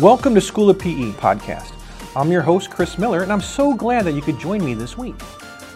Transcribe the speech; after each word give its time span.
Welcome 0.00 0.34
to 0.34 0.40
School 0.40 0.70
of 0.70 0.78
PE 0.78 1.12
podcast. 1.12 1.74
I'm 2.16 2.32
your 2.32 2.40
host, 2.40 2.70
Chris 2.70 2.96
Miller, 2.96 3.22
and 3.22 3.30
I'm 3.30 3.42
so 3.42 3.74
glad 3.74 4.06
that 4.06 4.12
you 4.12 4.22
could 4.22 4.38
join 4.38 4.64
me 4.64 4.72
this 4.72 4.96
week. 4.96 5.14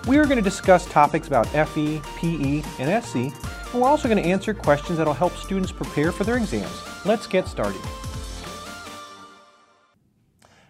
We 0.07 0.17
are 0.17 0.25
going 0.25 0.39
to 0.39 0.43
discuss 0.43 0.87
topics 0.87 1.29
about 1.29 1.47
FE, 1.49 2.01
PE, 2.17 2.63
and 2.79 2.89
SE, 3.05 3.27
and 3.27 3.75
we're 3.75 3.87
also 3.87 4.09
going 4.09 4.23
to 4.23 4.27
answer 4.27 4.55
questions 4.55 4.97
that 4.97 5.07
will 5.07 5.13
help 5.13 5.37
students 5.37 5.71
prepare 5.71 6.11
for 6.11 6.25
their 6.25 6.39
exams. 6.39 6.83
Let's 7.05 7.27
get 7.27 7.47
started. 7.47 7.83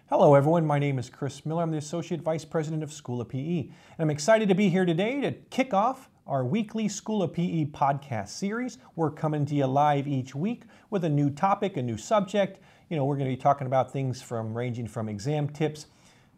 Hello, 0.09 0.35
everyone. 0.35 0.65
My 0.65 0.77
name 0.77 0.99
is 0.99 1.09
Chris 1.09 1.45
Miller. 1.45 1.63
I'm 1.63 1.71
the 1.71 1.77
Associate 1.77 2.21
Vice 2.21 2.43
President 2.43 2.83
of 2.83 2.91
School 2.91 3.21
of 3.21 3.29
PE, 3.29 3.59
and 3.59 3.71
I'm 3.99 4.09
excited 4.09 4.49
to 4.49 4.55
be 4.55 4.67
here 4.67 4.85
today 4.85 5.21
to 5.21 5.31
kick 5.31 5.73
off 5.73 6.09
our 6.27 6.43
weekly 6.43 6.89
School 6.89 7.23
of 7.23 7.31
PE 7.31 7.65
podcast 7.67 8.29
series. 8.29 8.79
We're 8.97 9.11
coming 9.11 9.45
to 9.45 9.55
you 9.55 9.67
live 9.67 10.07
each 10.07 10.35
week 10.35 10.63
with 10.89 11.05
a 11.05 11.09
new 11.09 11.29
topic, 11.29 11.77
a 11.77 11.81
new 11.81 11.97
subject, 11.97 12.59
you 12.89 12.97
know, 12.97 13.05
we're 13.05 13.15
going 13.15 13.29
to 13.29 13.35
be 13.35 13.41
talking 13.41 13.67
about 13.67 13.91
things 13.91 14.21
from 14.21 14.55
ranging 14.55 14.87
from 14.87 15.09
exam 15.09 15.49
tips, 15.49 15.87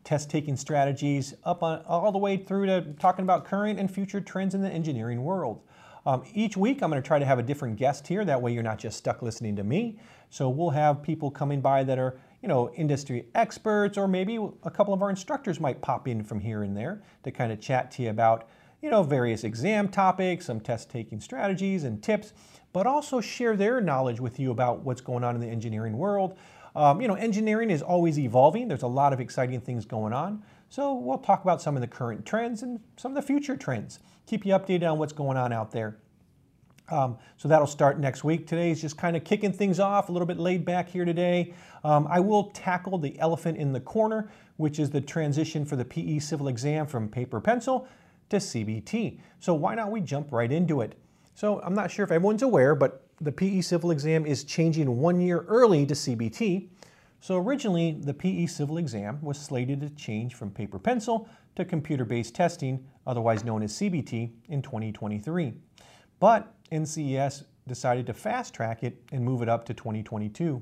test 0.04 0.30
taking 0.30 0.56
strategies, 0.56 1.34
up 1.44 1.64
on 1.64 1.82
all 1.86 2.12
the 2.12 2.18
way 2.18 2.38
through 2.38 2.66
to 2.66 2.82
talking 3.00 3.24
about 3.24 3.46
current 3.46 3.80
and 3.80 3.92
future 3.92 4.22
trends 4.22 4.56
in 4.56 4.62
the 4.62 4.70
engineering 4.70 5.24
world. 5.24 5.62
Um, 6.06 6.24
each 6.34 6.56
week, 6.56 6.82
I'm 6.82 6.90
going 6.90 7.02
to 7.02 7.06
try 7.06 7.20
to 7.20 7.26
have 7.26 7.38
a 7.38 7.44
different 7.44 7.76
guest 7.76 8.08
here. 8.08 8.24
That 8.24 8.42
way, 8.42 8.54
you're 8.54 8.64
not 8.64 8.80
just 8.80 8.98
stuck 8.98 9.22
listening 9.22 9.58
to 9.58 9.64
me. 9.66 10.00
So 10.30 10.48
we'll 10.48 10.70
have 10.70 11.04
people 11.04 11.30
coming 11.30 11.60
by 11.60 11.84
that 11.84 12.00
are, 12.00 12.18
you 12.42 12.48
know, 12.48 12.72
industry 12.76 13.26
experts, 13.36 13.98
or 13.98 14.08
maybe 14.08 14.40
a 14.64 14.72
couple 14.72 14.94
of 14.94 15.02
our 15.02 15.10
instructors 15.10 15.60
might 15.60 15.82
pop 15.82 16.08
in 16.08 16.24
from 16.24 16.40
here 16.40 16.64
and 16.64 16.78
there 16.78 17.02
to 17.24 17.32
kind 17.32 17.52
of 17.52 17.60
chat 17.60 17.92
to 17.92 18.04
you 18.04 18.10
about, 18.10 18.48
you 18.82 18.90
know, 18.90 19.04
various 19.04 19.44
exam 19.44 19.90
topics, 19.90 20.46
some 20.46 20.62
test 20.62 20.90
taking 20.90 21.20
strategies 21.20 21.84
and 21.84 22.02
tips 22.02 22.32
but 22.78 22.86
also 22.86 23.20
share 23.20 23.58
their 23.58 23.82
knowledge 23.82 24.20
with 24.20 24.40
you 24.40 24.52
about 24.52 24.84
what's 24.84 25.02
going 25.02 25.24
on 25.24 25.34
in 25.34 25.42
the 25.42 25.48
engineering 25.48 25.98
world. 25.98 26.38
Um, 26.76 27.02
you 27.02 27.08
know, 27.08 27.16
engineering 27.16 27.72
is 27.72 27.82
always 27.82 28.20
evolving. 28.20 28.68
There's 28.68 28.84
a 28.84 28.88
lot 28.88 29.14
of 29.14 29.20
exciting 29.20 29.60
things 29.62 29.84
going 29.84 30.14
on. 30.14 30.44
So 30.70 30.94
we'll 30.94 31.18
talk 31.18 31.42
about 31.42 31.60
some 31.60 31.76
of 31.76 31.82
the 31.82 31.88
current 31.88 32.24
trends 32.24 32.62
and 32.62 32.80
some 32.96 33.14
of 33.14 33.16
the 33.16 33.24
future 33.24 33.58
trends. 33.58 33.98
Keep 34.28 34.46
you 34.46 34.54
updated 34.54 34.92
on 34.92 35.00
what's 35.00 35.12
going 35.12 35.38
on 35.38 35.52
out 35.52 35.72
there. 35.72 35.98
Um, 36.90 37.18
so 37.38 37.48
that'll 37.48 37.66
start 37.66 38.00
next 38.00 38.24
week. 38.24 38.46
Today 38.46 38.70
is 38.70 38.80
just 38.80 38.96
kind 38.96 39.18
of 39.18 39.24
kicking 39.24 39.54
things 39.54 39.80
off, 39.80 40.10
a 40.10 40.12
little 40.12 40.28
bit 40.28 40.38
laid 40.38 40.64
back 40.64 40.88
here 40.88 41.04
today. 41.04 41.56
Um, 41.84 42.08
I 42.12 42.20
will 42.20 42.52
tackle 42.52 43.00
the 43.00 43.18
elephant 43.18 43.58
in 43.58 43.74
the 43.74 43.82
corner, 43.82 44.30
which 44.58 44.78
is 44.78 44.92
the 44.92 45.02
transition 45.02 45.66
for 45.66 45.78
the 45.78 45.86
PE 45.86 46.20
civil 46.20 46.48
exam 46.48 46.86
from 46.86 47.10
paper 47.10 47.42
pencil 47.42 47.88
to 48.30 48.38
CBT. 48.38 49.20
So 49.40 49.56
why 49.56 49.74
not 49.74 49.90
we 49.90 50.00
jump 50.00 50.32
right 50.32 50.52
into 50.52 50.82
it? 50.82 50.94
So 51.38 51.62
I'm 51.64 51.76
not 51.76 51.92
sure 51.92 52.04
if 52.04 52.10
everyone's 52.10 52.42
aware, 52.42 52.74
but 52.74 53.06
the 53.22 53.32
PE 53.32 53.62
civil 53.62 53.92
exam 53.92 54.26
is 54.26 54.44
changing 54.44 54.98
one 54.98 55.22
year 55.22 55.46
early 55.48 55.86
to 55.86 55.94
CBT. 55.94 56.68
So 57.22 57.38
originally, 57.38 57.92
the 57.92 58.12
PE 58.12 58.48
civil 58.48 58.80
exam 58.80 59.20
was 59.22 59.40
slated 59.40 59.82
to 59.82 59.92
change 59.92 60.34
from 60.34 60.50
paper 60.50 60.80
pencil 60.80 61.30
to 61.56 61.64
computer-based 61.64 62.34
testing, 62.34 62.84
otherwise 63.06 63.44
known 63.44 63.62
as 63.62 63.72
CBT, 63.74 64.32
in 64.50 64.64
2023. 64.64 65.54
But 66.20 66.52
NCEES 66.72 67.44
decided 67.68 68.08
to 68.08 68.16
fast 68.16 68.56
track 68.56 68.84
it 68.84 69.00
and 69.12 69.24
move 69.24 69.44
it 69.44 69.48
up 69.48 69.64
to 69.66 69.76
2022. 69.76 70.60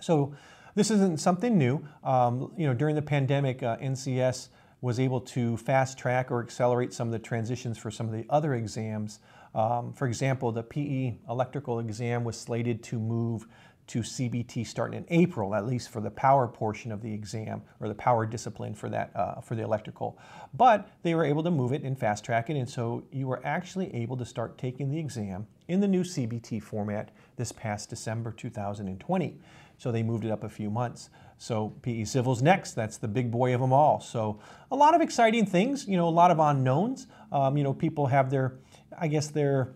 So 0.00 0.32
this 0.76 0.92
isn't 0.92 1.18
something 1.18 1.58
new. 1.58 1.84
Um, 2.04 2.52
you 2.56 2.68
know, 2.68 2.74
during 2.74 2.94
the 2.94 3.02
pandemic, 3.02 3.64
uh, 3.64 3.78
NCEES 3.78 4.48
was 4.82 5.00
able 5.00 5.20
to 5.20 5.56
fast 5.56 5.96
track 5.96 6.30
or 6.30 6.42
accelerate 6.42 6.92
some 6.92 7.08
of 7.08 7.12
the 7.12 7.18
transitions 7.18 7.78
for 7.78 7.90
some 7.90 8.06
of 8.06 8.12
the 8.12 8.26
other 8.28 8.54
exams 8.54 9.20
um, 9.54 9.92
for 9.92 10.06
example, 10.06 10.50
the 10.52 10.62
PE 10.62 11.14
electrical 11.28 11.78
exam 11.80 12.24
was 12.24 12.38
slated 12.38 12.82
to 12.84 12.98
move 12.98 13.46
to 13.88 14.00
CBT 14.00 14.66
starting 14.66 14.96
in 14.96 15.04
April, 15.10 15.54
at 15.54 15.66
least 15.66 15.90
for 15.90 16.00
the 16.00 16.10
power 16.10 16.46
portion 16.46 16.92
of 16.92 17.02
the 17.02 17.12
exam 17.12 17.62
or 17.80 17.88
the 17.88 17.94
power 17.94 18.24
discipline 18.24 18.74
for 18.74 18.88
that 18.88 19.10
uh, 19.14 19.40
for 19.40 19.54
the 19.54 19.62
electrical. 19.62 20.18
But 20.54 20.88
they 21.02 21.14
were 21.14 21.24
able 21.24 21.42
to 21.42 21.50
move 21.50 21.72
it 21.72 21.82
and 21.82 21.98
fast 21.98 22.24
track 22.24 22.48
it, 22.48 22.56
and 22.56 22.68
so 22.68 23.02
you 23.10 23.26
were 23.26 23.44
actually 23.44 23.94
able 23.94 24.16
to 24.16 24.24
start 24.24 24.56
taking 24.56 24.88
the 24.88 24.98
exam 24.98 25.46
in 25.68 25.80
the 25.80 25.88
new 25.88 26.04
CBT 26.04 26.62
format 26.62 27.10
this 27.36 27.52
past 27.52 27.90
December 27.90 28.30
2020. 28.30 29.36
So 29.78 29.90
they 29.90 30.02
moved 30.02 30.24
it 30.24 30.30
up 30.30 30.44
a 30.44 30.48
few 30.48 30.70
months. 30.70 31.10
So 31.38 31.70
PE 31.82 32.04
Civil's 32.04 32.42
next. 32.42 32.72
That's 32.72 32.98
the 32.98 33.08
big 33.08 33.30
boy 33.30 33.54
of 33.54 33.60
them 33.60 33.72
all. 33.72 34.00
So 34.00 34.38
a 34.70 34.76
lot 34.76 34.94
of 34.94 35.00
exciting 35.00 35.46
things. 35.46 35.88
You 35.88 35.96
know, 35.96 36.08
a 36.08 36.10
lot 36.10 36.30
of 36.30 36.38
unknowns. 36.38 37.06
Um, 37.32 37.56
you 37.56 37.64
know, 37.64 37.72
people 37.72 38.06
have 38.06 38.30
their 38.30 38.58
I 38.98 39.08
guess 39.08 39.28
they're 39.28 39.74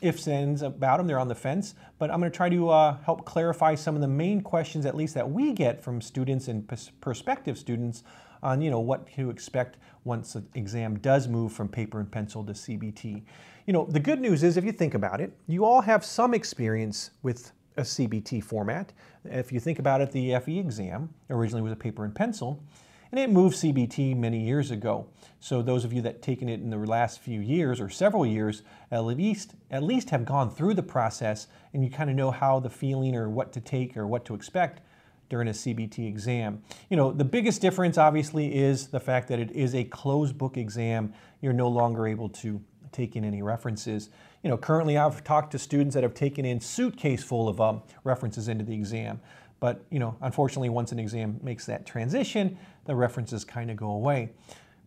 ifs 0.00 0.28
ands 0.28 0.62
about 0.62 0.98
them. 0.98 1.06
They're 1.06 1.18
on 1.18 1.28
the 1.28 1.34
fence. 1.34 1.74
But 1.98 2.10
I'm 2.10 2.20
going 2.20 2.30
to 2.30 2.36
try 2.36 2.48
to 2.48 2.68
uh, 2.70 2.98
help 3.02 3.24
clarify 3.24 3.74
some 3.74 3.94
of 3.94 4.00
the 4.00 4.08
main 4.08 4.40
questions, 4.40 4.86
at 4.86 4.96
least 4.96 5.14
that 5.14 5.28
we 5.28 5.52
get 5.52 5.82
from 5.82 6.00
students 6.00 6.48
and 6.48 6.68
prospective 7.00 7.58
students 7.58 8.04
on 8.40 8.60
you 8.60 8.70
know 8.70 8.78
what 8.78 9.08
to 9.16 9.30
expect 9.30 9.78
once 10.04 10.34
the 10.34 10.44
exam 10.54 10.96
does 11.00 11.26
move 11.26 11.52
from 11.52 11.68
paper 11.68 11.98
and 11.98 12.10
pencil 12.10 12.44
to 12.44 12.52
CBT. 12.52 13.22
You 13.66 13.72
know, 13.72 13.84
the 13.84 14.00
good 14.00 14.20
news 14.20 14.42
is 14.42 14.56
if 14.56 14.64
you 14.64 14.72
think 14.72 14.94
about 14.94 15.20
it, 15.20 15.32
you 15.46 15.64
all 15.64 15.80
have 15.80 16.04
some 16.04 16.34
experience 16.34 17.10
with 17.22 17.52
a 17.78 17.82
CBT 17.82 18.44
format. 18.44 18.92
If 19.24 19.52
you 19.52 19.60
think 19.60 19.78
about 19.78 20.00
it, 20.00 20.12
the 20.12 20.38
FE 20.40 20.58
exam 20.58 21.14
originally 21.30 21.62
was 21.62 21.72
a 21.72 21.76
paper 21.76 22.04
and 22.04 22.14
pencil 22.14 22.62
and 23.10 23.18
it 23.18 23.30
moved 23.30 23.56
CBT 23.56 24.16
many 24.16 24.40
years 24.40 24.70
ago. 24.70 25.06
So 25.40 25.62
those 25.62 25.84
of 25.84 25.92
you 25.92 26.02
that 26.02 26.20
taken 26.20 26.48
it 26.48 26.60
in 26.60 26.70
the 26.70 26.76
last 26.76 27.20
few 27.20 27.40
years 27.40 27.80
or 27.80 27.88
several 27.88 28.26
years, 28.26 28.62
at 28.90 29.04
least 29.04 29.54
at 29.70 29.82
least 29.82 30.10
have 30.10 30.24
gone 30.24 30.50
through 30.50 30.74
the 30.74 30.82
process 30.82 31.46
and 31.72 31.82
you 31.82 31.90
kind 31.90 32.10
of 32.10 32.16
know 32.16 32.30
how 32.30 32.60
the 32.60 32.70
feeling 32.70 33.14
or 33.14 33.28
what 33.28 33.52
to 33.52 33.60
take 33.60 33.96
or 33.96 34.06
what 34.06 34.24
to 34.26 34.34
expect 34.34 34.82
during 35.30 35.48
a 35.48 35.52
CBT 35.52 36.06
exam. 36.08 36.62
You 36.90 36.96
know, 36.96 37.12
the 37.12 37.24
biggest 37.24 37.60
difference 37.60 37.98
obviously 37.98 38.54
is 38.54 38.88
the 38.88 39.00
fact 39.00 39.28
that 39.28 39.38
it 39.38 39.50
is 39.52 39.74
a 39.74 39.84
closed 39.84 40.36
book 40.36 40.56
exam. 40.56 41.12
You're 41.40 41.52
no 41.52 41.68
longer 41.68 42.06
able 42.06 42.30
to 42.30 42.60
take 42.92 43.14
in 43.14 43.24
any 43.24 43.42
references. 43.42 44.10
You 44.42 44.50
know, 44.50 44.56
currently 44.56 44.96
I've 44.96 45.24
talked 45.24 45.50
to 45.52 45.58
students 45.58 45.94
that 45.94 46.02
have 46.02 46.14
taken 46.14 46.44
in 46.44 46.60
suitcase 46.60 47.24
full 47.24 47.48
of 47.48 47.60
um, 47.60 47.82
references 48.04 48.48
into 48.48 48.64
the 48.64 48.74
exam. 48.74 49.20
But, 49.60 49.84
you 49.90 49.98
know, 49.98 50.16
unfortunately, 50.20 50.68
once 50.68 50.92
an 50.92 50.98
exam 50.98 51.40
makes 51.42 51.66
that 51.66 51.84
transition, 51.84 52.56
the 52.84 52.94
references 52.94 53.44
kind 53.44 53.70
of 53.70 53.76
go 53.76 53.90
away. 53.90 54.30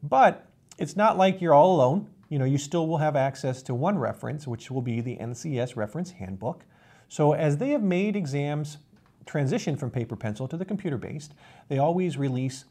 But 0.03 0.47
it's 0.77 0.95
not 0.95 1.17
like 1.17 1.41
you're 1.41 1.53
all 1.53 1.75
alone. 1.75 2.07
You 2.29 2.39
know, 2.39 2.45
you 2.45 2.57
still 2.57 2.87
will 2.87 2.97
have 2.97 3.17
access 3.17 3.61
to 3.63 3.75
one 3.75 3.97
reference, 3.97 4.47
which 4.47 4.71
will 4.71 4.81
be 4.81 5.01
the 5.01 5.17
NCEES 5.17 5.75
Reference 5.75 6.11
Handbook. 6.11 6.63
So 7.09 7.33
as 7.33 7.57
they 7.57 7.71
have 7.71 7.83
made 7.83 8.15
exams 8.15 8.77
transition 9.25 9.75
from 9.75 9.91
paper 9.91 10.15
pencil 10.15 10.47
to 10.47 10.55
the 10.55 10.63
computer-based, 10.63 11.33
they 11.67 11.77
always 11.77 12.17
release 12.17 12.63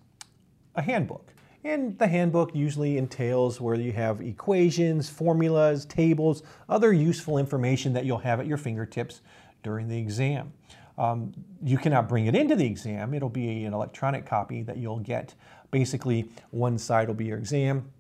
a 0.75 0.83
handbook. 0.83 1.35
And 1.63 1.99
the 1.99 2.07
handbook 2.07 2.55
usually 2.55 2.97
entails 2.97 3.61
where 3.61 3.75
you 3.75 3.93
have 3.93 4.21
equations, 4.21 5.11
formulas, 5.11 5.85
tables, 5.85 6.43
other 6.69 6.93
useful 6.93 7.37
information 7.37 7.93
that 7.93 8.07
you'll 8.07 8.19
have 8.19 8.41
at 8.41 8.47
your 8.47 8.57
fingertips 8.57 9.21
during 9.63 9.89
the 9.89 9.99
exam. 9.99 10.53
Um, 10.97 11.33
you 11.63 11.77
cannot 11.77 12.09
bring 12.09 12.27
it 12.27 12.35
into 12.35 12.57
the 12.57 12.67
exam. 12.67 13.13
It'll 13.13 13.29
be 13.29 13.65
an 13.65 13.75
electronic 13.75 14.25
copy 14.25 14.63
that 14.63 14.79
you'll 14.79 15.01
get. 15.01 15.35
Basically, 15.71 16.31
one 16.51 16.79
side 16.79 17.09
will 17.09 17.15
be 17.15 17.27
your 17.27 17.39
exam, 17.39 17.91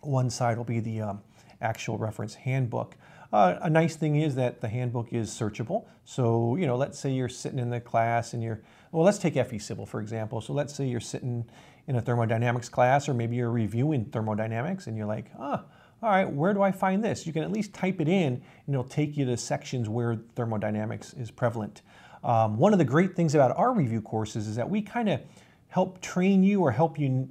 one 0.00 0.30
side 0.30 0.56
will 0.56 0.64
be 0.64 0.80
the 0.80 1.00
um, 1.00 1.22
actual 1.60 1.98
reference 1.98 2.34
handbook. 2.34 2.96
Uh, 3.32 3.58
a 3.62 3.70
nice 3.70 3.96
thing 3.96 4.16
is 4.16 4.36
that 4.36 4.60
the 4.60 4.68
handbook 4.68 5.12
is 5.12 5.30
searchable. 5.30 5.86
So, 6.04 6.54
you 6.56 6.66
know, 6.66 6.76
let's 6.76 6.98
say 6.98 7.10
you're 7.10 7.28
sitting 7.28 7.58
in 7.58 7.70
the 7.70 7.80
class 7.80 8.32
and 8.32 8.42
you're, 8.42 8.62
well, 8.94 9.04
let's 9.04 9.18
take 9.18 9.34
FE 9.34 9.58
Civil, 9.58 9.86
for 9.86 10.00
example. 10.00 10.40
So 10.40 10.52
let's 10.52 10.72
say 10.72 10.86
you're 10.86 11.00
sitting 11.00 11.44
in 11.88 11.96
a 11.96 12.00
thermodynamics 12.00 12.68
class 12.68 13.08
or 13.08 13.14
maybe 13.14 13.34
you're 13.34 13.50
reviewing 13.50 14.04
thermodynamics 14.04 14.86
and 14.86 14.96
you're 14.96 15.06
like, 15.06 15.32
ah, 15.36 15.64
all 16.00 16.10
right, 16.10 16.30
where 16.30 16.54
do 16.54 16.62
I 16.62 16.70
find 16.70 17.02
this? 17.02 17.26
You 17.26 17.32
can 17.32 17.42
at 17.42 17.50
least 17.50 17.74
type 17.74 18.00
it 18.00 18.08
in 18.08 18.34
and 18.34 18.74
it'll 18.74 18.84
take 18.84 19.16
you 19.16 19.24
to 19.24 19.36
sections 19.36 19.88
where 19.88 20.20
thermodynamics 20.36 21.12
is 21.14 21.32
prevalent. 21.32 21.82
Um, 22.22 22.56
one 22.56 22.72
of 22.72 22.78
the 22.78 22.84
great 22.84 23.16
things 23.16 23.34
about 23.34 23.56
our 23.58 23.74
review 23.74 24.00
courses 24.00 24.46
is 24.46 24.54
that 24.54 24.70
we 24.70 24.80
kind 24.80 25.08
of 25.08 25.20
help 25.66 26.00
train 26.00 26.44
you 26.44 26.60
or 26.60 26.70
help 26.70 26.96
you 26.96 27.28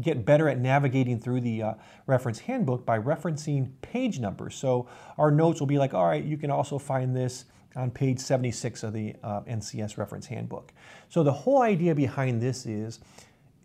get 0.00 0.24
better 0.24 0.48
at 0.48 0.60
navigating 0.60 1.18
through 1.18 1.40
the 1.40 1.60
uh, 1.60 1.74
reference 2.06 2.38
handbook 2.38 2.86
by 2.86 3.00
referencing 3.00 3.68
page 3.82 4.20
numbers. 4.20 4.54
So 4.54 4.88
our 5.18 5.32
notes 5.32 5.58
will 5.58 5.66
be 5.66 5.78
like, 5.78 5.92
all 5.92 6.06
right, 6.06 6.22
you 6.22 6.36
can 6.36 6.52
also 6.52 6.78
find 6.78 7.16
this 7.16 7.46
on 7.76 7.90
page 7.90 8.18
76 8.18 8.82
of 8.82 8.92
the 8.92 9.14
uh, 9.22 9.40
NCEES 9.42 9.96
reference 9.96 10.26
handbook. 10.26 10.72
So 11.08 11.22
the 11.22 11.32
whole 11.32 11.62
idea 11.62 11.94
behind 11.94 12.40
this 12.40 12.66
is, 12.66 13.00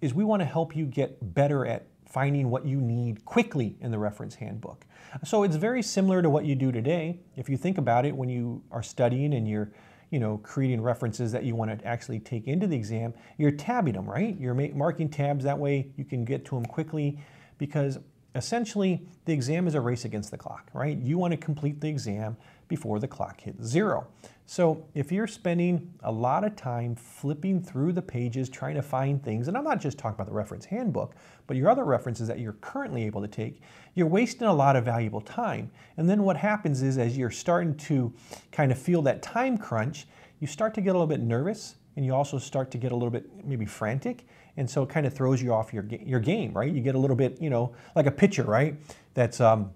is 0.01 0.13
we 0.13 0.23
want 0.23 0.41
to 0.41 0.45
help 0.45 0.75
you 0.75 0.85
get 0.85 1.33
better 1.33 1.65
at 1.65 1.87
finding 2.07 2.49
what 2.49 2.65
you 2.65 2.79
need 2.79 3.25
quickly 3.25 3.75
in 3.81 3.91
the 3.91 3.97
reference 3.97 4.35
handbook. 4.35 4.85
So 5.23 5.43
it's 5.43 5.55
very 5.55 5.81
similar 5.81 6.21
to 6.21 6.29
what 6.29 6.45
you 6.45 6.55
do 6.55 6.71
today. 6.71 7.19
If 7.35 7.49
you 7.49 7.57
think 7.57 7.77
about 7.77 8.05
it, 8.05 8.15
when 8.15 8.29
you 8.29 8.61
are 8.71 8.83
studying 8.83 9.33
and 9.33 9.47
you're 9.47 9.71
you 10.11 10.19
know, 10.19 10.37
creating 10.37 10.81
references 10.81 11.31
that 11.31 11.43
you 11.43 11.55
want 11.55 11.77
to 11.77 11.85
actually 11.85 12.19
take 12.19 12.47
into 12.47 12.67
the 12.67 12.75
exam, 12.75 13.13
you're 13.37 13.51
tabbing 13.51 13.95
them, 13.95 14.09
right? 14.09 14.39
You're 14.39 14.53
marking 14.53 15.09
tabs, 15.09 15.43
that 15.43 15.57
way 15.57 15.91
you 15.97 16.05
can 16.05 16.23
get 16.23 16.45
to 16.45 16.55
them 16.55 16.65
quickly 16.65 17.19
because 17.57 17.97
essentially 18.35 19.07
the 19.25 19.33
exam 19.33 19.67
is 19.67 19.75
a 19.75 19.81
race 19.81 20.05
against 20.05 20.29
the 20.29 20.37
clock, 20.37 20.69
right? 20.73 20.97
You 20.97 21.17
want 21.17 21.31
to 21.31 21.37
complete 21.37 21.81
the 21.81 21.87
exam 21.87 22.37
before 22.67 22.99
the 22.99 23.07
clock 23.07 23.41
hits 23.41 23.63
zero. 23.63 24.07
So 24.45 24.85
if 24.93 25.11
you're 25.11 25.27
spending 25.27 25.93
a 26.03 26.11
lot 26.11 26.43
of 26.43 26.55
time 26.55 26.95
flipping 26.95 27.61
through 27.61 27.93
the 27.93 28.01
pages 28.01 28.49
trying 28.49 28.75
to 28.75 28.81
find 28.81 29.23
things, 29.23 29.47
and 29.47 29.57
I'm 29.57 29.63
not 29.63 29.79
just 29.79 29.97
talking 29.97 30.15
about 30.15 30.27
the 30.27 30.33
reference 30.33 30.65
handbook, 30.65 31.15
but 31.47 31.57
your 31.57 31.69
other 31.69 31.83
references 31.83 32.27
that 32.27 32.39
you're 32.39 32.53
currently 32.53 33.05
able 33.05 33.21
to 33.21 33.27
take, 33.27 33.61
you're 33.95 34.07
wasting 34.07 34.47
a 34.47 34.53
lot 34.53 34.75
of 34.75 34.85
valuable 34.85 35.21
time. 35.21 35.71
And 35.97 36.09
then 36.09 36.23
what 36.23 36.37
happens 36.37 36.81
is 36.83 36.97
as 36.97 37.17
you're 37.17 37.31
starting 37.31 37.75
to 37.75 38.13
kind 38.51 38.71
of 38.71 38.77
feel 38.77 39.01
that 39.03 39.21
time 39.21 39.57
crunch, 39.57 40.07
you 40.39 40.47
start 40.47 40.73
to 40.75 40.81
get 40.81 40.89
a 40.89 40.93
little 40.93 41.07
bit 41.07 41.21
nervous 41.21 41.75
and 41.95 42.05
you 42.05 42.13
also 42.13 42.37
start 42.37 42.71
to 42.71 42.77
get 42.77 42.91
a 42.91 42.95
little 42.95 43.09
bit 43.09 43.45
maybe 43.45 43.65
frantic. 43.65 44.25
And 44.57 44.69
so 44.69 44.83
it 44.83 44.89
kind 44.89 45.05
of 45.05 45.13
throws 45.13 45.41
you 45.41 45.53
off 45.53 45.73
your, 45.73 45.85
your 46.03 46.19
game, 46.19 46.53
right? 46.53 46.71
You 46.71 46.81
get 46.81 46.95
a 46.95 46.99
little 46.99 47.15
bit, 47.15 47.41
you 47.41 47.49
know, 47.49 47.75
like 47.95 48.05
a 48.05 48.11
pitcher, 48.11 48.43
right? 48.43 48.75
That's 49.13 49.41
um, 49.41 49.71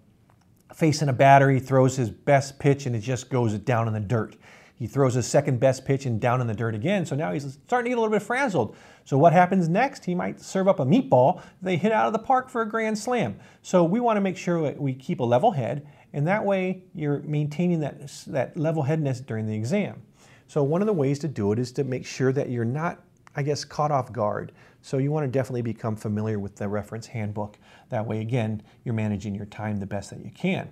facing 0.73 1.09
a 1.09 1.13
battery, 1.13 1.59
throws 1.59 1.97
his 1.97 2.09
best 2.09 2.59
pitch 2.59 2.85
and 2.85 2.95
it 2.95 2.99
just 2.99 3.29
goes 3.29 3.53
down 3.55 3.87
in 3.87 3.93
the 3.93 3.99
dirt. 3.99 4.35
He 4.75 4.87
throws 4.87 5.15
his 5.15 5.27
second 5.27 5.59
best 5.59 5.83
pitch 5.83 6.05
and 6.05 6.21
down 6.21 6.39
in 6.39 6.47
the 6.47 6.53
dirt 6.53 6.73
again. 6.73 7.05
So 7.05 7.13
now 7.13 7.33
he's 7.33 7.57
starting 7.65 7.89
to 7.89 7.89
get 7.89 7.97
a 7.97 8.01
little 8.01 8.15
bit 8.15 8.23
frazzled. 8.23 8.77
So 9.03 9.17
what 9.17 9.33
happens 9.33 9.67
next? 9.67 10.05
He 10.05 10.15
might 10.15 10.39
serve 10.39 10.69
up 10.69 10.79
a 10.79 10.85
meatball 10.85 11.41
they 11.61 11.75
hit 11.75 11.91
out 11.91 12.07
of 12.07 12.13
the 12.13 12.19
park 12.19 12.49
for 12.49 12.61
a 12.61 12.69
grand 12.69 12.97
slam. 12.97 13.37
So 13.61 13.83
we 13.83 13.99
want 13.99 14.15
to 14.15 14.21
make 14.21 14.37
sure 14.37 14.61
that 14.61 14.79
we 14.79 14.93
keep 14.93 15.19
a 15.19 15.23
level 15.23 15.51
head, 15.51 15.85
and 16.13 16.25
that 16.27 16.45
way 16.45 16.83
you're 16.95 17.19
maintaining 17.23 17.81
that, 17.81 18.09
that 18.27 18.55
level 18.55 18.83
headedness 18.83 19.19
during 19.19 19.47
the 19.47 19.55
exam. 19.55 20.01
So 20.47 20.63
one 20.63 20.81
of 20.81 20.85
the 20.85 20.93
ways 20.93 21.19
to 21.19 21.27
do 21.27 21.51
it 21.51 21.59
is 21.59 21.73
to 21.73 21.83
make 21.83 22.05
sure 22.05 22.31
that 22.31 22.49
you're 22.49 22.63
not, 22.63 23.03
I 23.35 23.43
guess, 23.43 23.63
caught 23.63 23.91
off 23.91 24.11
guard. 24.11 24.51
So 24.81 24.97
you 24.97 25.11
want 25.11 25.25
to 25.25 25.31
definitely 25.31 25.61
become 25.61 25.95
familiar 25.95 26.39
with 26.39 26.55
the 26.55 26.67
reference 26.67 27.07
handbook. 27.07 27.57
That 27.89 28.05
way, 28.05 28.21
again, 28.21 28.63
you're 28.83 28.95
managing 28.95 29.35
your 29.35 29.45
time 29.45 29.77
the 29.77 29.85
best 29.85 30.09
that 30.11 30.23
you 30.23 30.31
can. 30.31 30.69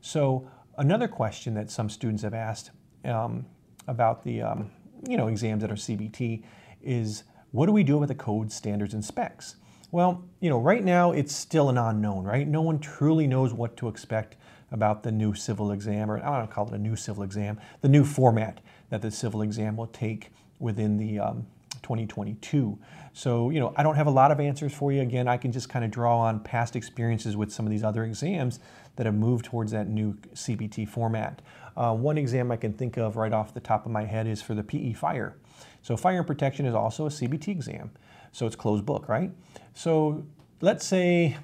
So 0.00 0.48
another 0.76 1.08
question 1.08 1.54
that 1.54 1.70
some 1.70 1.88
students 1.88 2.22
have 2.22 2.34
asked 2.34 2.70
um, 3.04 3.46
about 3.86 4.24
the 4.24 4.42
um, 4.42 4.70
you 5.08 5.16
know 5.16 5.28
exams 5.28 5.62
that 5.62 5.70
are 5.70 5.76
CBT 5.76 6.42
is 6.82 7.24
what 7.52 7.66
do 7.66 7.72
we 7.72 7.84
do 7.84 7.98
with 7.98 8.08
the 8.08 8.14
code 8.14 8.50
standards 8.50 8.94
and 8.94 9.04
specs? 9.04 9.56
Well, 9.90 10.24
you 10.40 10.50
know, 10.50 10.58
right 10.58 10.82
now 10.82 11.12
it's 11.12 11.34
still 11.34 11.68
an 11.68 11.78
unknown, 11.78 12.24
right? 12.24 12.48
No 12.48 12.62
one 12.62 12.80
truly 12.80 13.28
knows 13.28 13.52
what 13.52 13.76
to 13.76 13.86
expect 13.88 14.36
about 14.72 15.04
the 15.04 15.12
new 15.12 15.34
civil 15.34 15.70
exam, 15.70 16.10
or 16.10 16.18
I 16.18 16.38
don't 16.38 16.50
call 16.50 16.66
it 16.66 16.74
a 16.74 16.78
new 16.78 16.96
civil 16.96 17.22
exam, 17.22 17.60
the 17.80 17.88
new 17.88 18.04
format 18.04 18.60
that 18.90 19.02
the 19.02 19.10
civil 19.10 19.40
exam 19.40 19.76
will 19.76 19.86
take 19.86 20.32
within 20.58 20.96
the 20.96 21.20
um, 21.20 21.46
2022. 21.84 22.76
So, 23.12 23.50
you 23.50 23.60
know, 23.60 23.72
I 23.76 23.84
don't 23.84 23.94
have 23.94 24.08
a 24.08 24.10
lot 24.10 24.32
of 24.32 24.40
answers 24.40 24.74
for 24.74 24.90
you. 24.90 25.00
Again, 25.00 25.28
I 25.28 25.36
can 25.36 25.52
just 25.52 25.68
kind 25.68 25.84
of 25.84 25.92
draw 25.92 26.18
on 26.18 26.40
past 26.40 26.74
experiences 26.74 27.36
with 27.36 27.52
some 27.52 27.64
of 27.64 27.70
these 27.70 27.84
other 27.84 28.02
exams 28.02 28.58
that 28.96 29.06
have 29.06 29.14
moved 29.14 29.44
towards 29.44 29.70
that 29.70 29.88
new 29.88 30.14
CBT 30.34 30.88
format. 30.88 31.40
Uh, 31.76 31.94
one 31.94 32.18
exam 32.18 32.50
I 32.50 32.56
can 32.56 32.72
think 32.72 32.96
of 32.96 33.16
right 33.16 33.32
off 33.32 33.54
the 33.54 33.60
top 33.60 33.86
of 33.86 33.92
my 33.92 34.04
head 34.04 34.26
is 34.26 34.42
for 34.42 34.54
the 34.54 34.64
PE 34.64 34.94
fire. 34.94 35.36
So 35.82 35.96
fire 35.96 36.18
and 36.18 36.26
protection 36.26 36.66
is 36.66 36.74
also 36.74 37.06
a 37.06 37.10
CBT 37.10 37.48
exam. 37.48 37.90
So 38.32 38.46
it's 38.46 38.56
closed 38.56 38.84
book, 38.84 39.08
right? 39.08 39.30
So 39.74 40.24
let's 40.60 40.84
say, 40.84 41.36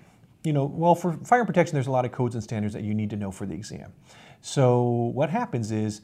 you 0.42 0.52
know, 0.52 0.64
well, 0.64 0.94
for 0.94 1.12
fire 1.12 1.40
and 1.40 1.46
protection, 1.46 1.74
there's 1.74 1.86
a 1.86 1.92
lot 1.92 2.04
of 2.04 2.12
codes 2.12 2.34
and 2.34 2.42
standards 2.42 2.74
that 2.74 2.82
you 2.82 2.94
need 2.94 3.10
to 3.10 3.16
know 3.16 3.30
for 3.30 3.46
the 3.46 3.54
exam. 3.54 3.92
So 4.40 4.82
what 5.14 5.30
happens 5.30 5.70
is 5.70 6.00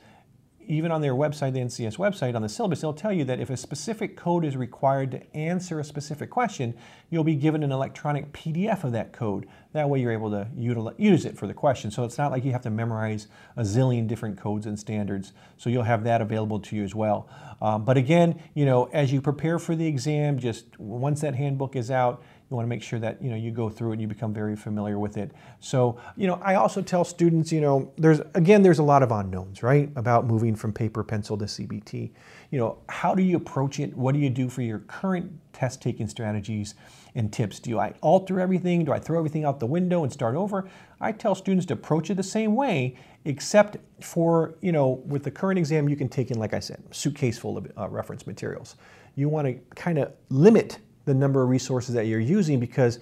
even 0.69 0.91
on 0.91 1.01
their 1.01 1.15
website, 1.15 1.53
the 1.53 1.61
NCEES 1.61 1.97
website, 1.97 2.35
on 2.35 2.43
the 2.43 2.49
syllabus, 2.49 2.81
they'll 2.81 2.93
tell 2.93 3.13
you 3.13 3.25
that 3.25 3.41
if 3.41 3.51
a 3.51 3.57
specific 3.57 4.17
code 4.17 4.45
is 4.45 4.57
required 4.57 5.11
to 5.13 5.37
answer 5.37 5.81
a 5.81 5.85
specific 5.85 6.31
question, 6.31 6.75
you'll 7.11 7.25
be 7.25 7.35
given 7.35 7.63
an 7.63 7.73
electronic 7.73 8.33
PDF 8.33 8.85
of 8.85 8.93
that 8.93 9.13
code. 9.13 9.47
That 9.73 9.89
way 9.89 10.01
you're 10.01 10.13
able 10.13 10.31
to 10.31 10.49
use 10.57 11.25
it 11.25 11.37
for 11.37 11.47
the 11.47 11.55
question. 11.55 11.91
So 11.91 12.05
it's 12.05 12.19
not 12.19 12.31
like 12.31 12.45
you 12.45 12.53
have 12.53 12.63
to 12.63 12.71
memorize 12.71 13.29
a 13.57 13.63
zillion 13.63 14.07
different 14.07 14.39
codes 14.39 14.67
and 14.67 14.79
standards. 14.79 15.33
So 15.57 15.71
you'll 15.71 15.85
have 15.85 16.05
that 16.05 16.21
available 16.21 16.61
to 16.61 16.77
you 16.77 16.83
as 16.85 16.95
well. 16.95 17.29
Um, 17.61 17.85
but 17.85 17.97
again, 17.97 18.41
you 18.55 18.65
know, 18.65 18.85
as 18.93 19.13
you 19.13 19.21
prepare 19.21 19.59
for 19.59 19.77
the 19.77 19.87
exam, 19.87 20.39
just 20.39 20.79
once 20.79 21.21
that 21.21 21.35
handbook 21.35 21.77
is 21.77 21.91
out, 21.91 22.23
you 22.49 22.55
want 22.55 22.65
to 22.65 22.69
make 22.69 22.83
sure 22.83 23.01
that 23.01 23.21
you 23.21 23.29
know 23.29 23.37
you 23.37 23.51
go 23.51 23.69
through 23.69 23.91
it 23.91 23.93
and 23.95 24.03
you 24.03 24.07
become 24.07 24.33
very 24.33 24.55
familiar 24.55 24.99
with 25.01 25.17
it. 25.17 25.33
So 25.59 25.99
you 26.17 26.29
know, 26.29 26.41
I 26.43 26.55
also 26.55 26.81
tell 26.81 27.05
students, 27.05 27.51
you 27.51 27.61
know, 27.61 27.93
there's 27.99 28.21
again 28.35 28.63
there's 28.63 28.79
a 28.79 28.85
lot 28.85 29.03
of 29.03 29.11
unknowns, 29.11 29.63
right, 29.65 29.91
about 29.97 30.27
moving 30.27 30.55
from 30.55 30.73
paper 30.73 31.03
pencil 31.03 31.37
to 31.39 31.47
CBT. 31.47 32.13
You 32.51 32.59
know, 32.59 32.79
how 32.89 33.17
do 33.17 33.23
you 33.23 33.37
approach 33.37 33.81
it? 33.81 33.97
What 33.97 34.15
do 34.15 34.21
you 34.21 34.31
do 34.31 34.49
for 34.49 34.63
your 34.63 34.79
current 34.81 35.33
test 35.53 35.83
taking 35.83 36.07
strategies 36.07 36.77
and 37.17 37.33
tips? 37.33 37.59
Do 37.59 37.81
I 37.81 37.95
alter 38.01 38.39
everything? 38.39 38.85
Do 38.85 38.93
I 38.93 39.01
throw 39.01 39.19
everything 39.19 39.45
out 39.45 39.59
the 39.59 39.67
window 39.67 40.05
and 40.05 40.13
start 40.13 40.37
over? 40.37 40.69
I 41.01 41.11
tell 41.11 41.35
students 41.35 41.67
to 41.67 41.75
approach 41.75 42.11
it 42.11 42.15
the 42.15 42.23
same 42.23 42.55
way, 42.55 42.97
except 43.25 43.79
for 44.01 44.55
you 44.61 44.71
know, 44.71 45.03
with 45.07 45.25
the 45.25 45.33
current 45.33 45.59
exam, 45.59 45.89
you 45.89 45.97
can 45.97 46.09
take 46.09 46.31
in, 46.31 46.39
like 46.39 46.55
I 46.55 46.61
said, 46.61 46.81
suitcase 46.93 47.39
full 47.39 47.59
of 47.59 47.73
uh, 47.77 47.89
reference 47.89 48.25
materials. 48.25 48.77
You 49.17 49.29
want 49.29 49.49
to 49.49 49.55
kind 49.75 49.99
of 49.99 50.13
limit 50.29 50.79
the 51.07 51.15
number 51.15 51.43
of 51.43 51.49
resources 51.49 51.95
that 51.95 52.07
you're 52.07 52.21
using 52.21 52.61
because 52.61 53.01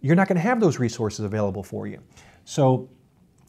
you're 0.00 0.16
not 0.16 0.26
going 0.26 0.36
to 0.36 0.42
have 0.42 0.60
those 0.60 0.78
resources 0.80 1.24
available 1.24 1.62
for 1.62 1.86
you. 1.86 2.00
So 2.44 2.90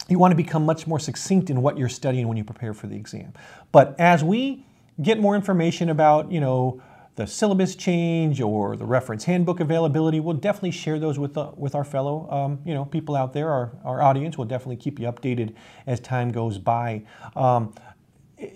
you 0.07 0.19
want 0.19 0.31
to 0.31 0.35
become 0.35 0.65
much 0.65 0.85
more 0.85 1.00
succinct 1.00 1.50
in 1.50 1.61
what 1.61 1.77
you're 1.77 1.89
studying 1.89 2.27
when 2.27 2.38
you 2.38 2.44
prepare 2.44 2.73
for 2.73 2.88
the 2.88 2.95
exam. 2.95 3.33
But 3.71 4.00
as 4.00 4.23
we 4.23 4.65
get 5.01 5.19
more 5.19 5.35
information 5.35 5.89
about, 5.89 6.31
you 6.31 6.39
know, 6.39 6.81
the 7.15 7.27
syllabus 7.27 7.75
change 7.75 8.41
or 8.41 8.75
the 8.75 8.85
reference 8.85 9.23
handbook 9.23 9.59
availability, 9.59 10.19
we'll 10.19 10.35
definitely 10.35 10.71
share 10.71 10.99
those 10.99 11.19
with, 11.19 11.35
the, 11.35 11.51
with 11.56 11.75
our 11.75 11.83
fellow 11.83 12.29
um, 12.31 12.59
you 12.65 12.73
know, 12.73 12.85
people 12.85 13.15
out 13.15 13.33
there, 13.33 13.49
our, 13.49 13.71
our 13.83 14.01
audience. 14.01 14.38
We'll 14.38 14.47
definitely 14.47 14.77
keep 14.77 14.99
you 14.99 15.07
updated 15.07 15.56
as 15.85 15.99
time 15.99 16.31
goes 16.31 16.57
by. 16.57 17.03
Um, 17.35 17.73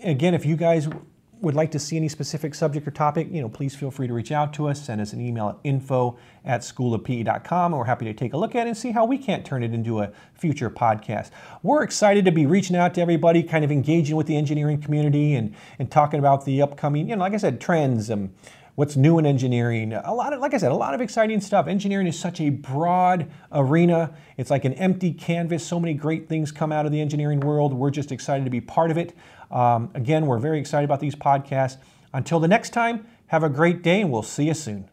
again, 0.04 0.34
if 0.34 0.46
you 0.46 0.56
guys 0.56 0.90
would 1.42 1.56
like 1.56 1.72
to 1.72 1.80
see 1.80 1.98
any 1.98 2.10
specific 2.10 2.56
subject 2.56 2.88
or 2.88 2.92
topic, 2.92 3.28
you 3.32 3.42
know, 3.42 3.50
please 3.50 3.76
feel 3.76 3.92
free 3.92 4.08
to 4.08 4.14
reach 4.14 4.32
out 4.32 4.54
to 4.54 4.68
us. 4.68 4.84
Send 4.84 5.02
us 5.02 5.14
an 5.14 5.22
email 5.22 5.50
at 5.50 5.58
info 5.64 6.18
at 6.44 6.62
schoolofpe.com. 6.62 7.72
We're 7.72 7.86
happy 7.86 8.06
to 8.06 8.14
take 8.14 8.34
a 8.34 8.38
look 8.38 8.56
at 8.56 8.66
it 8.66 8.70
and 8.70 8.78
see 8.78 8.92
how 8.92 9.06
we 9.06 9.18
can't 9.18 9.46
turn 9.46 9.64
it 9.64 9.74
into 9.74 10.00
a 10.00 10.12
future 10.34 10.70
podcast. 10.70 11.30
We're 11.64 11.84
excited 11.84 12.26
to 12.26 12.32
be 12.32 12.46
reaching 12.46 12.76
out 12.76 12.94
to 12.96 13.02
everybody, 13.02 13.44
kind 13.44 13.64
of 13.64 13.72
engaging 13.72 14.16
with 14.16 14.28
the 14.28 14.36
engineering 14.36 14.82
community 14.82 15.36
and, 15.36 15.54
and 15.80 15.92
talking 15.92 16.20
about 16.20 16.46
the 16.46 16.62
upcoming, 16.62 17.10
you 17.10 17.16
know, 17.16 17.22
like 17.22 17.34
I 17.34 17.38
said, 17.38 17.62
trends 17.62 18.10
and 18.10 18.34
what's 18.78 18.96
new 18.96 19.18
in 19.18 19.26
engineering. 19.26 19.92
A 19.92 20.14
lot 20.14 20.34
of, 20.34 20.40
like 20.40 20.54
I 20.54 20.58
said, 20.58 20.72
a 20.72 20.76
lot 20.76 20.94
of 20.94 21.02
exciting 21.02 21.42
stuff. 21.42 21.66
Engineering 21.66 22.06
is 22.06 22.18
such 22.18 22.40
a 22.40 22.52
broad 22.52 23.28
arena. 23.52 24.14
It's 24.38 24.52
like 24.52 24.66
an 24.66 24.74
empty 24.74 25.14
canvas. 25.14 25.66
So 25.66 25.80
many 25.80 25.96
great 25.96 26.30
things 26.30 26.52
come 26.52 26.72
out 26.72 26.86
of 26.86 26.92
the 26.92 27.02
engineering 27.02 27.40
world. 27.40 27.74
We're 27.74 27.90
just 27.90 28.12
excited 28.12 28.44
to 28.44 28.52
be 28.52 28.62
part 28.62 28.92
of 28.92 28.98
it. 29.00 29.16
Um, 29.52 29.92
again, 29.94 30.26
we're 30.26 30.40
very 30.40 30.60
excited 30.60 30.86
about 30.86 31.00
these 31.00 31.16
podcasts. 31.16 31.78
Until 32.14 32.40
the 32.40 32.48
next 32.48 32.72
time, 32.72 33.06
have 33.28 33.44
a 33.44 33.50
great 33.50 33.82
day 33.84 34.02
and 34.02 34.12
we'll 34.12 34.24
see 34.24 34.48
you 34.48 34.54
soon. 34.54 34.90